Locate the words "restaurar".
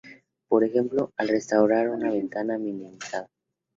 1.27-1.87